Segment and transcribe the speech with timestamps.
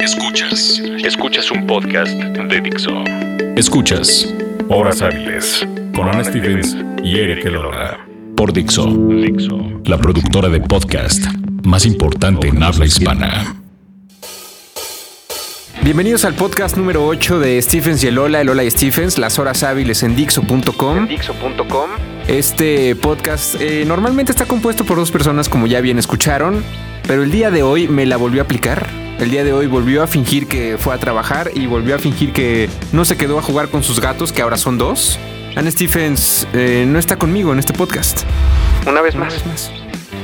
[0.00, 0.80] Escuchas.
[1.04, 3.04] Escuchas un podcast de Dixo.
[3.54, 4.34] Escuchas
[4.70, 7.98] Horas Hábiles con Ana Stevens y Eric Elora.
[8.34, 8.86] Por Dixo.
[8.86, 9.58] Dixo.
[9.84, 11.22] La productora de podcast
[11.64, 13.56] más importante en habla hispana.
[15.82, 20.02] Bienvenidos al podcast número 8 de Stephens y Elola, Elola y Stephens, las horas hábiles
[20.02, 21.08] en Dixo.com.
[21.08, 21.90] Dixo.com.
[22.30, 26.62] Este podcast eh, normalmente está compuesto por dos personas, como ya bien escucharon,
[27.08, 28.88] pero el día de hoy me la volvió a aplicar.
[29.18, 32.32] El día de hoy volvió a fingir que fue a trabajar y volvió a fingir
[32.32, 35.18] que no se quedó a jugar con sus gatos, que ahora son dos.
[35.56, 38.20] Anne Stephens eh, no está conmigo en este podcast.
[38.86, 39.34] Una vez Una más.
[39.34, 39.72] vez más.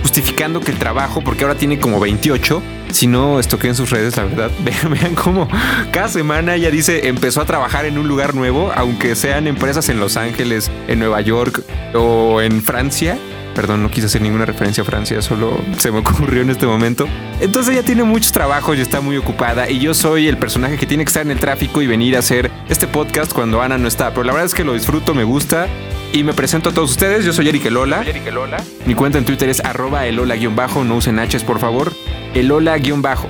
[0.06, 2.62] Justificando que el trabajo, porque ahora tiene como 28.
[2.92, 4.52] Si no estoqué en sus redes, la verdad.
[4.65, 5.48] Vean, vean cómo
[5.91, 9.98] cada semana ella dice empezó a trabajar en un lugar nuevo, aunque sean empresas en
[9.98, 13.19] Los Ángeles, en Nueva York o en Francia.
[13.56, 17.09] Perdón, no quise hacer ninguna referencia a Francia, solo se me ocurrió en este momento.
[17.41, 20.87] Entonces ella tiene muchos trabajos y está muy ocupada y yo soy el personaje que
[20.87, 23.88] tiene que estar en el tráfico y venir a hacer este podcast cuando Ana no
[23.88, 24.10] está.
[24.10, 25.66] Pero la verdad es que lo disfruto, me gusta
[26.12, 27.24] y me presento a todos ustedes.
[27.24, 27.99] Yo soy Eric Elola.
[27.99, 28.62] Soy Eric Elola.
[28.85, 31.93] Mi cuenta en Twitter es arroba elola-bajo, no usen H's por favor.
[32.35, 33.29] Elola-bajo.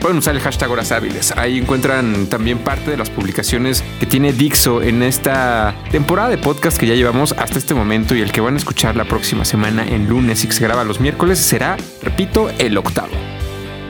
[0.00, 1.32] Pueden usar el hashtag horas hábiles.
[1.36, 6.76] Ahí encuentran también parte de las publicaciones que tiene Dixo en esta temporada de podcast
[6.76, 9.86] que ya llevamos hasta este momento y el que van a escuchar la próxima semana
[9.86, 13.12] en lunes y que se graba los miércoles será, repito, el octavo.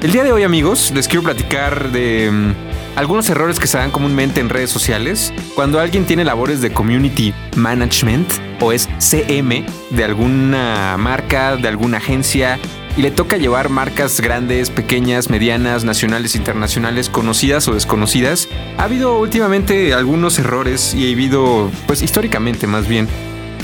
[0.03, 2.55] El día de hoy, amigos, les quiero platicar de mm,
[2.97, 7.35] algunos errores que se dan comúnmente en redes sociales cuando alguien tiene labores de community
[7.57, 8.29] management
[8.61, 12.59] o es CM de alguna marca, de alguna agencia
[12.97, 18.49] y le toca llevar marcas grandes, pequeñas, medianas, nacionales, internacionales, conocidas o desconocidas.
[18.77, 23.09] Ha habido últimamente algunos errores y ha habido, pues históricamente más bien,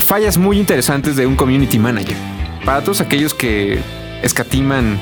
[0.03, 2.17] fallas muy interesantes de un community manager.
[2.65, 3.79] Para todos aquellos que
[4.23, 4.99] escatiman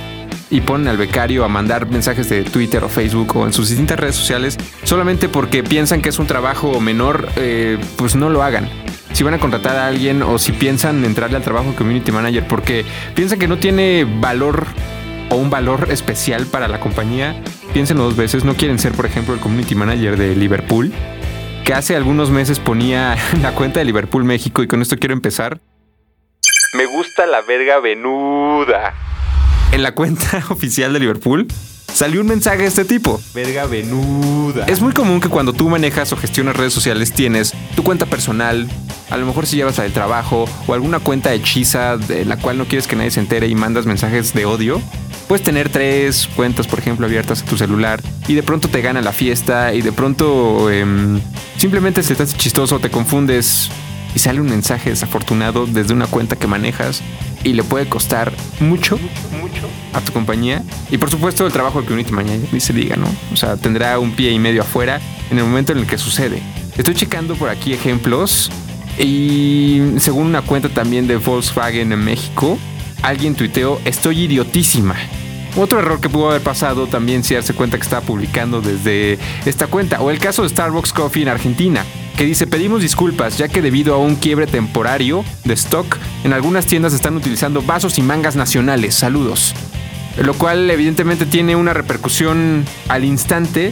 [0.49, 3.99] y ponen al becario a mandar mensajes de Twitter o Facebook o en sus distintas
[3.99, 8.69] redes sociales solamente porque piensan que es un trabajo menor, eh, pues no lo hagan.
[9.13, 12.47] Si van a contratar a alguien o si piensan entrarle al trabajo de community manager
[12.47, 12.85] porque
[13.15, 14.67] piensan que no tiene valor
[15.29, 17.41] o un valor especial para la compañía,
[17.73, 18.43] piénsenlo dos veces.
[18.43, 20.93] No quieren ser, por ejemplo, el community manager de Liverpool,
[21.65, 25.59] que hace algunos meses ponía la cuenta de Liverpool México y con esto quiero empezar.
[26.73, 28.93] Me gusta la verga venuda.
[29.71, 31.47] En la cuenta oficial de Liverpool
[31.93, 33.19] salió un mensaje de este tipo.
[33.33, 34.65] Verga venuda.
[34.67, 38.67] Es muy común que cuando tú manejas o gestionas redes sociales tienes tu cuenta personal,
[39.09, 42.57] a lo mejor si llevas la del trabajo o alguna cuenta hechiza de la cual
[42.57, 44.81] no quieres que nadie se entere y mandas mensajes de odio.
[45.27, 49.01] Puedes tener tres cuentas, por ejemplo, abiertas a tu celular y de pronto te gana
[49.01, 51.19] la fiesta y de pronto em,
[51.57, 53.69] simplemente se te hace chistoso, te confundes
[54.15, 57.01] y sale un mensaje desafortunado desde una cuenta que manejas
[57.47, 58.97] y le puede costar mucho
[59.39, 59.69] Mucho.
[59.93, 60.63] a tu compañía.
[60.91, 63.07] Y por supuesto el trabajo de community manager, ni se diga, ¿no?
[63.31, 64.99] O sea, tendrá un pie y medio afuera
[65.31, 66.41] en el momento en el que sucede.
[66.77, 68.51] Estoy checando por aquí ejemplos
[68.99, 72.57] y según una cuenta también de Volkswagen en México,
[73.01, 74.95] alguien tuiteó, estoy idiotísima.
[75.55, 79.67] Otro error que pudo haber pasado también si darse cuenta que estaba publicando desde esta
[79.67, 80.01] cuenta.
[80.01, 81.83] O el caso de Starbucks Coffee en Argentina,
[82.17, 86.65] que dice pedimos disculpas ya que debido a un quiebre temporario de stock, en algunas
[86.65, 88.95] tiendas están utilizando vasos y mangas nacionales.
[88.95, 89.53] Saludos.
[90.17, 93.71] Lo cual evidentemente tiene una repercusión al instante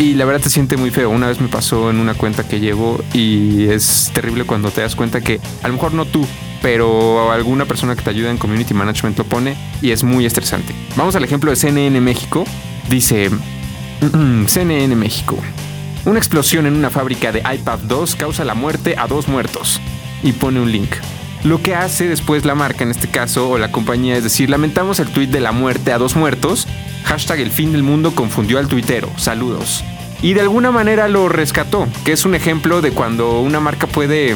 [0.00, 1.08] y la verdad te siente muy feo.
[1.08, 4.96] Una vez me pasó en una cuenta que llevo y es terrible cuando te das
[4.96, 6.26] cuenta que a lo mejor no tú,
[6.62, 10.74] pero alguna persona que te ayuda en community management lo pone y es muy estresante.
[10.96, 12.44] Vamos al ejemplo de CNN México.
[12.88, 13.30] Dice
[14.48, 15.38] CNN México.
[16.06, 19.80] Una explosión en una fábrica de iPad 2 causa la muerte a dos muertos.
[20.22, 20.90] Y pone un link.
[21.44, 25.00] Lo que hace después la marca en este caso o la compañía es decir, lamentamos
[25.00, 26.68] el tweet de la muerte a dos muertos.
[27.04, 29.10] Hashtag el fin del mundo confundió al tuitero.
[29.16, 29.82] Saludos.
[30.20, 34.34] Y de alguna manera lo rescató, que es un ejemplo de cuando una marca puede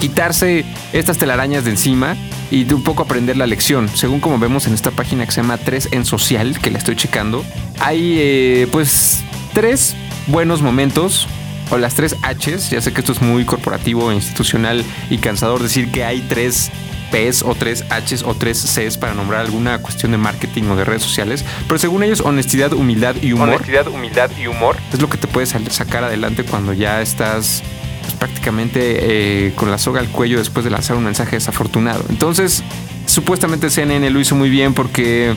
[0.00, 0.64] quitarse
[0.94, 2.16] estas telarañas de encima
[2.50, 3.90] y de un poco aprender la lección.
[3.90, 6.96] Según como vemos en esta página que se llama 3 en social, que la estoy
[6.96, 7.44] checando,
[7.80, 9.94] hay eh, pues tres
[10.26, 11.28] buenos momentos.
[11.70, 15.90] O las tres Hs, ya sé que esto es muy corporativo, institucional y cansador decir
[15.90, 16.70] que hay tres
[17.10, 20.84] Ps o tres Hs o tres Cs para nombrar alguna cuestión de marketing o de
[20.84, 24.76] redes sociales, pero según ellos honestidad, humildad y humor Honestidad, humildad y humor.
[24.92, 27.62] es lo que te puedes sacar adelante cuando ya estás
[28.02, 32.04] pues, prácticamente eh, con la soga al cuello después de lanzar un mensaje desafortunado.
[32.08, 32.62] Entonces,
[33.06, 35.34] supuestamente CNN lo hizo muy bien porque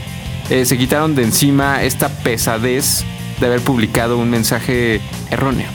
[0.50, 3.03] eh, se quitaron de encima esta pesadez
[3.39, 5.68] de haber publicado un mensaje erróneo.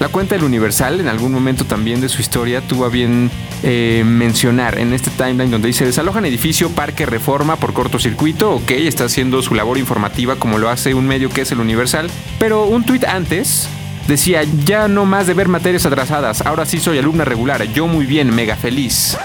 [0.00, 3.30] La cuenta del Universal en algún momento también de su historia tuvo a bien
[3.62, 9.04] eh, mencionar en este timeline donde dice desalojan edificio Parque Reforma por cortocircuito, ok, está
[9.04, 12.84] haciendo su labor informativa como lo hace un medio que es el Universal, pero un
[12.84, 13.68] tuit antes
[14.08, 18.06] decía ya no más de ver materias atrasadas, ahora sí soy alumna regular, yo muy
[18.06, 19.18] bien, mega feliz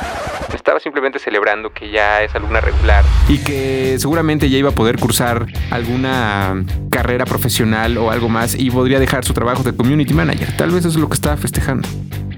[0.56, 3.04] estaba simplemente celebrando que ya es alumna regular.
[3.28, 8.72] Y que seguramente ya iba a poder cursar alguna carrera profesional o algo más y
[8.72, 10.56] podría dejar su trabajo de community manager.
[10.57, 11.88] Tal vez eso es lo que estaba festejando.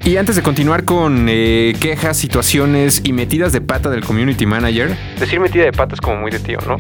[0.04, 4.96] Y antes de continuar con eh, quejas, situaciones y metidas de pata del community manager.
[5.19, 6.78] Decir metida de pata es como muy de tío, ¿no?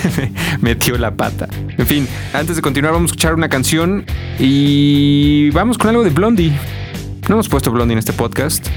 [0.60, 1.48] Metió la pata.
[1.78, 4.04] En fin, antes de continuar vamos a escuchar una canción
[4.38, 6.52] y vamos con algo de Blondie.
[7.28, 8.68] No hemos puesto Blondie en este podcast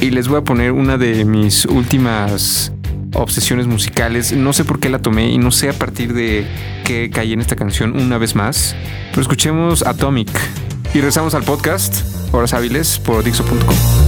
[0.00, 2.72] y les voy a poner una de mis últimas
[3.14, 4.32] obsesiones musicales.
[4.32, 6.46] No sé por qué la tomé y no sé a partir de
[6.84, 8.76] qué caí en esta canción una vez más.
[9.10, 10.30] Pero escuchemos Atomic
[10.92, 14.05] y regresamos al podcast Horas Hábiles por Dixo.com.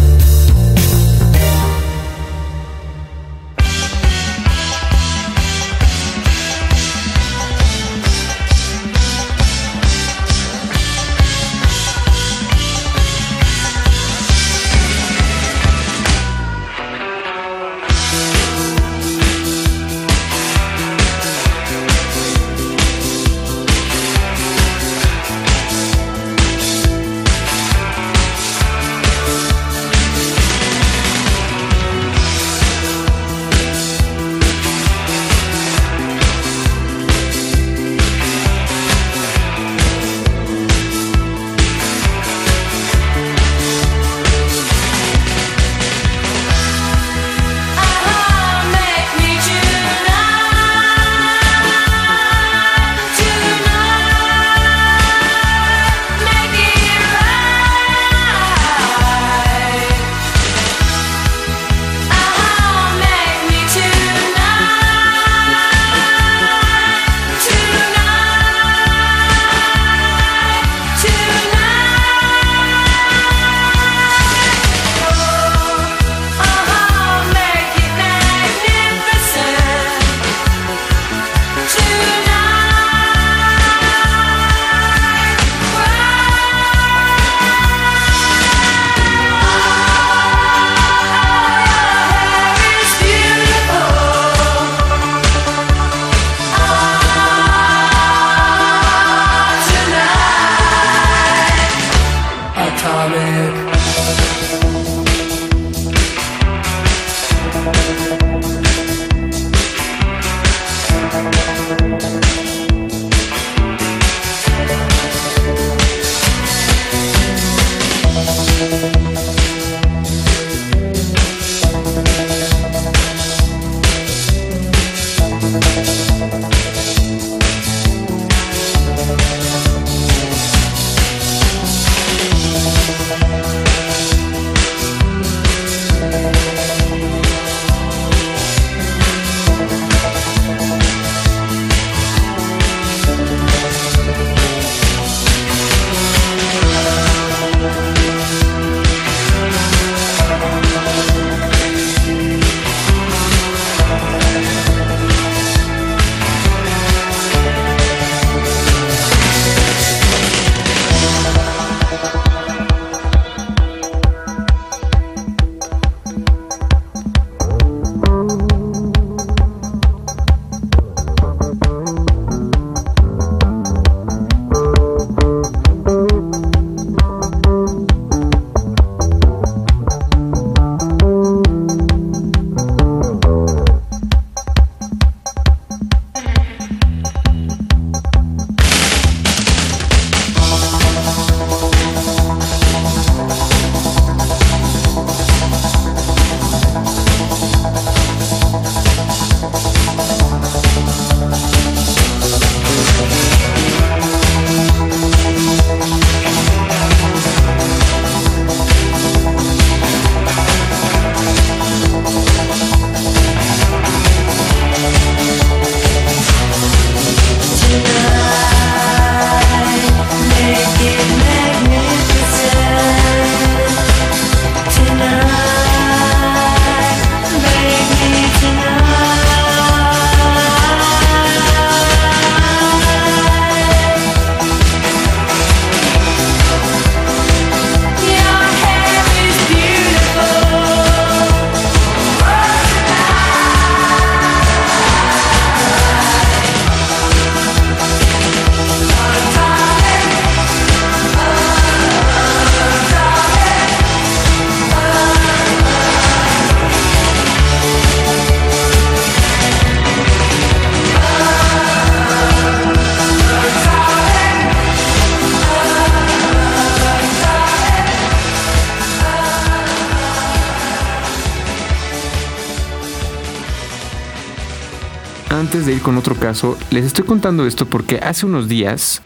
[275.49, 279.01] antes de ir con otro caso, les estoy contando esto porque hace unos días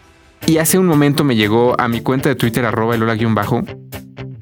[0.45, 3.63] y hace un momento me llegó a mi cuenta de Twitter arroba el bajo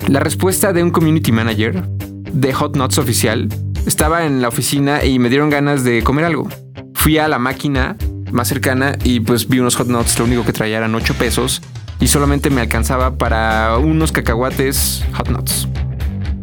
[0.08, 1.88] la respuesta de un community manager
[2.34, 3.50] de Hot Nuts oficial.
[3.86, 6.50] Estaba en la oficina y me dieron ganas de comer algo.
[6.96, 7.98] Fui a la máquina
[8.31, 11.62] más cercana y pues vi unos Hot Nuts, lo único que traía eran 8 pesos
[12.00, 15.67] y solamente me alcanzaba para unos cacahuates Hot Nuts.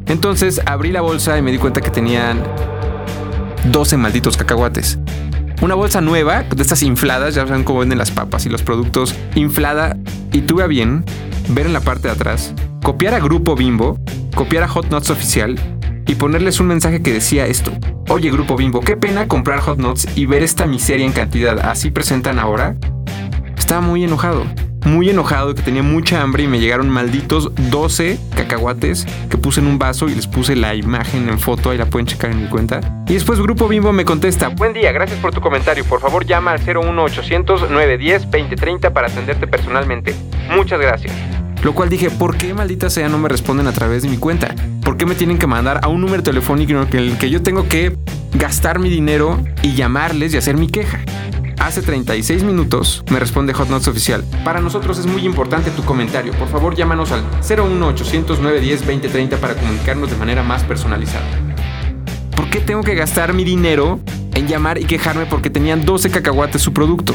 [0.06, 2.44] Entonces abrí la bolsa y me di cuenta que tenían
[3.72, 5.00] 12 malditos cacahuates.
[5.60, 9.14] Una bolsa nueva, de estas infladas, ya saben cómo venden las papas y los productos,
[9.34, 9.96] inflada.
[10.32, 11.04] Y tuve a bien
[11.48, 13.98] ver en la parte de atrás, copiar a Grupo Bimbo,
[14.36, 15.58] copiar a Hot Nuts oficial
[16.06, 17.72] y ponerles un mensaje que decía esto.
[18.08, 21.58] Oye Grupo Bimbo, qué pena comprar Hot Nuts y ver esta miseria en cantidad.
[21.58, 22.76] Así presentan ahora.
[23.56, 24.44] Estaba muy enojado
[24.84, 29.66] muy enojado que tenía mucha hambre y me llegaron malditos 12 cacahuates que puse en
[29.66, 32.48] un vaso y les puse la imagen en foto, ahí la pueden checar en mi
[32.48, 32.80] cuenta.
[33.08, 36.52] Y después Grupo Bimbo me contesta, buen día, gracias por tu comentario, por favor llama
[36.52, 40.14] al 01800 910 2030 para atenderte personalmente.
[40.50, 41.12] Muchas gracias.
[41.62, 44.54] Lo cual dije, ¿por qué maldita sea no me responden a través de mi cuenta?
[44.84, 47.68] ¿Por qué me tienen que mandar a un número telefónico en el que yo tengo
[47.68, 47.96] que
[48.34, 51.00] gastar mi dinero y llamarles y hacer mi queja?
[51.58, 54.24] Hace 36 minutos me responde Hot Notes Oficial.
[54.44, 56.32] Para nosotros es muy importante tu comentario.
[56.32, 61.26] Por favor, llámanos al 01800 910 2030 para comunicarnos de manera más personalizada.
[62.36, 63.98] ¿Por qué tengo que gastar mi dinero
[64.34, 67.12] en llamar y quejarme porque tenían 12 cacahuates su producto?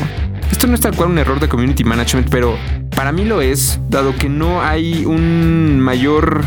[0.51, 2.57] Esto no es tal cual un error de community management, pero
[2.95, 6.41] para mí lo es, dado que no hay un mayor.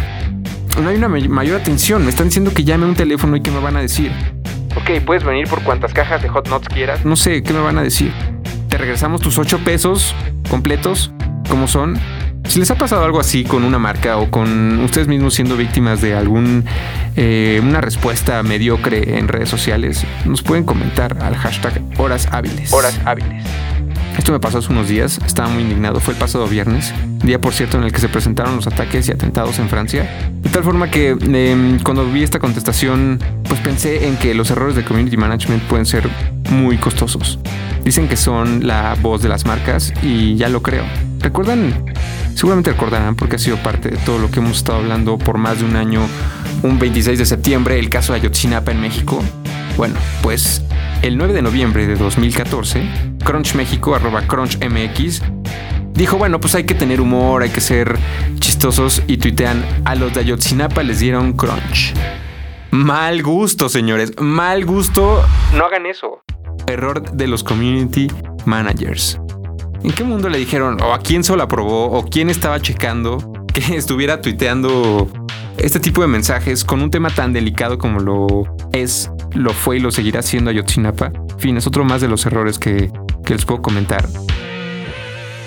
[0.80, 2.04] No hay una mayor atención.
[2.04, 4.12] Me están diciendo que llame a un teléfono y que me van a decir.
[4.76, 7.04] Ok, puedes venir por cuantas cajas de hot nuts quieras.
[7.04, 8.12] No sé, ¿qué me van a decir?
[8.68, 10.14] Te regresamos tus 8 pesos
[10.50, 11.12] completos,
[11.48, 11.98] como son.
[12.48, 16.00] Si les ha pasado algo así con una marca o con ustedes mismos siendo víctimas
[16.00, 16.64] de algún
[17.16, 22.72] eh, una respuesta mediocre en redes sociales, nos pueden comentar al hashtag horas hábiles.
[22.72, 23.44] Horas hábiles.
[24.26, 26.92] Esto me pasó hace unos días, estaba muy indignado, fue el pasado viernes,
[27.22, 30.32] día por cierto en el que se presentaron los ataques y atentados en Francia.
[30.42, 34.74] De tal forma que em, cuando vi esta contestación, pues pensé en que los errores
[34.74, 36.10] de community management pueden ser
[36.50, 37.38] muy costosos.
[37.84, 40.82] Dicen que son la voz de las marcas y ya lo creo.
[41.20, 41.84] ¿Recuerdan?
[42.34, 45.60] Seguramente recordarán porque ha sido parte de todo lo que hemos estado hablando por más
[45.60, 46.00] de un año,
[46.64, 49.22] un 26 de septiembre, el caso de Ayotzinapa en México.
[49.76, 50.62] Bueno, pues
[51.02, 55.20] el 9 de noviembre de 2014, Crunch México, arroba Crunch MX,
[55.94, 57.98] dijo, bueno, pues hay que tener humor, hay que ser
[58.38, 61.92] chistosos y tuitean, a los de Ayotzinapa les dieron crunch.
[62.70, 65.24] Mal gusto, señores, mal gusto.
[65.56, 66.22] No hagan eso.
[66.68, 68.06] Error de los community
[68.44, 69.18] managers.
[69.82, 73.18] ¿En qué mundo le dijeron, o a quién se lo aprobó, o quién estaba checando
[73.52, 75.08] que estuviera tuiteando
[75.58, 79.80] este tipo de mensajes con un tema tan delicado como lo es, lo fue y
[79.80, 81.06] lo seguirá siendo Ayotzinapa?
[81.06, 82.92] En fin, es otro más de los errores que,
[83.26, 84.08] que les puedo comentar.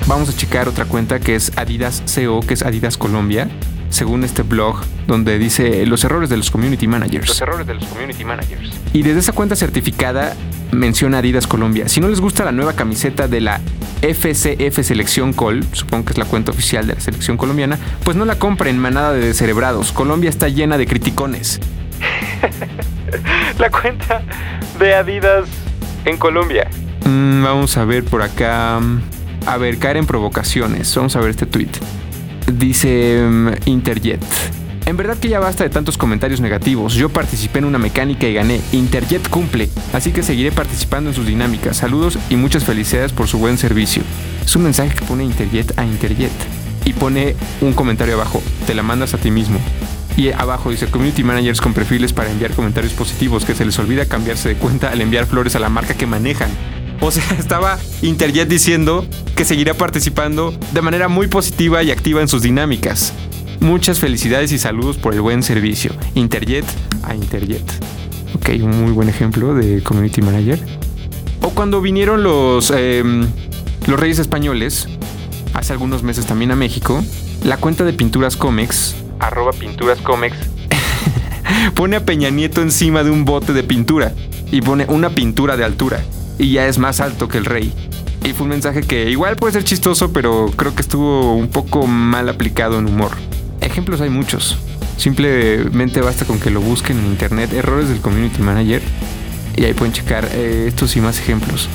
[0.06, 3.50] Vamos a checar otra cuenta que es Adidas CO, que es Adidas Colombia,
[3.90, 7.28] según este blog donde dice los errores de los community managers.
[7.28, 8.70] Los errores de los community managers.
[8.94, 10.36] Y desde esa cuenta certificada
[10.72, 11.88] menciona Adidas Colombia.
[11.90, 13.62] Si no les gusta la nueva camiseta de la
[14.02, 18.26] FCF Selección Col, supongo que es la cuenta oficial de la selección colombiana, pues no
[18.26, 19.92] la compren, manada de descerebrados.
[19.92, 21.60] Colombia está llena de criticones.
[23.58, 24.22] la cuenta
[24.80, 25.48] de Adidas
[26.06, 26.70] en Colombia.
[27.06, 28.80] Mm, vamos a ver por acá.
[29.46, 30.94] A ver, caer en provocaciones.
[30.96, 31.72] Vamos a ver este tweet.
[32.52, 34.24] Dice mm, Interjet.
[34.86, 36.96] En verdad que ya basta de tantos comentarios negativos.
[36.96, 38.60] Yo participé en una mecánica y gané.
[38.72, 41.78] Interjet cumple, así que seguiré participando en sus dinámicas.
[41.78, 44.02] Saludos y muchas felicidades por su buen servicio.
[44.44, 46.32] Es un mensaje que pone Interjet a Interjet.
[46.86, 48.42] Y pone un comentario abajo.
[48.66, 49.60] Te la mandas a ti mismo.
[50.18, 54.08] Y abajo dice Community Managers con perfiles para enviar comentarios positivos que se les olvida
[54.08, 56.50] cambiarse de cuenta al enviar flores a la marca que manejan.
[57.02, 62.28] O sea, estaba Interjet diciendo que seguirá participando de manera muy positiva y activa en
[62.28, 63.14] sus dinámicas.
[63.60, 65.92] Muchas felicidades y saludos por el buen servicio.
[66.16, 66.66] Interjet
[67.04, 67.64] a Interjet.
[68.36, 70.60] Ok, un muy buen ejemplo de Community Manager.
[71.42, 73.28] O cuando vinieron los, em,
[73.88, 74.88] los Reyes Españoles,
[75.54, 77.04] hace algunos meses también a México,
[77.44, 80.00] la cuenta de Pinturas Comex, arroba Pinturas
[81.76, 84.14] pone a Peña Nieto encima de un bote de pintura
[84.52, 86.02] y pone una pintura de altura
[86.40, 87.72] y ya es más alto que el rey.
[88.26, 91.86] Y fue un mensaje que igual puede ser chistoso, pero creo que estuvo un poco
[91.86, 93.12] mal aplicado en humor.
[93.62, 94.58] Ejemplos hay muchos.
[94.98, 98.82] Simplemente basta con que lo busquen en internet, errores del community manager,
[99.56, 101.70] y ahí pueden checar eh, estos y más ejemplos.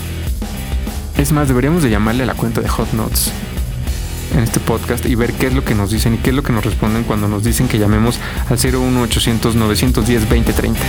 [1.17, 3.31] Es más, deberíamos de llamarle a la cuenta de Hot Notes
[4.35, 6.43] en este podcast y ver qué es lo que nos dicen y qué es lo
[6.43, 8.19] que nos responden cuando nos dicen que llamemos
[8.51, 10.81] al 01800 910 2030.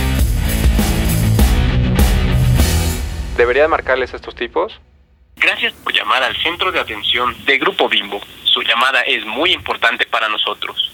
[3.36, 4.80] ¿Debería marcarles a estos tipos?
[5.36, 8.20] Gracias por llamar al centro de atención de Grupo Bimbo.
[8.44, 10.90] Su llamada es muy importante para nosotros.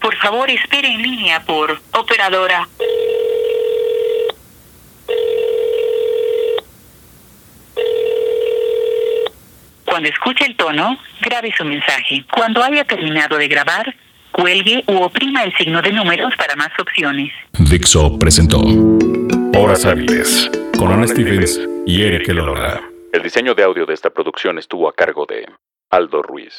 [0.00, 2.68] Por favor, espere en línea por operadora.
[9.84, 12.24] Cuando escuche el tono, grabe su mensaje.
[12.32, 13.92] Cuando haya terminado de grabar,
[14.30, 17.32] cuelgue u oprima el signo de números para más opciones.
[17.58, 18.62] Dixo presentó
[19.52, 20.48] Horas Hábiles
[20.80, 22.80] con Ana Stevens y Eric Elora.
[23.12, 25.46] El diseño de audio de esta producción estuvo a cargo de
[25.90, 26.54] Aldo Ruiz.